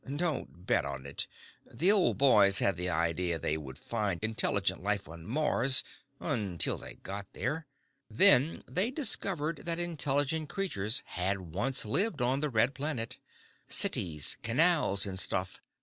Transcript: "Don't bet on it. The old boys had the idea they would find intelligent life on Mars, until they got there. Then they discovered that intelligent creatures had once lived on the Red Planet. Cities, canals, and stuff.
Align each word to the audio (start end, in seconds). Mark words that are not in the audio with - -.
"Don't 0.15 0.65
bet 0.65 0.83
on 0.83 1.05
it. 1.05 1.27
The 1.71 1.91
old 1.91 2.17
boys 2.17 2.57
had 2.57 2.75
the 2.75 2.89
idea 2.89 3.37
they 3.37 3.55
would 3.55 3.77
find 3.77 4.19
intelligent 4.23 4.81
life 4.81 5.07
on 5.07 5.27
Mars, 5.27 5.83
until 6.19 6.79
they 6.79 6.95
got 6.95 7.31
there. 7.33 7.67
Then 8.09 8.63
they 8.65 8.89
discovered 8.89 9.57
that 9.65 9.77
intelligent 9.77 10.49
creatures 10.49 11.03
had 11.05 11.41
once 11.41 11.85
lived 11.85 12.19
on 12.19 12.39
the 12.39 12.49
Red 12.49 12.73
Planet. 12.73 13.19
Cities, 13.69 14.39
canals, 14.41 15.05
and 15.05 15.19
stuff. 15.19 15.61